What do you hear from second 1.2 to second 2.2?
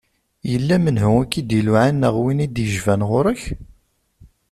i k-id-iluɛan neɣ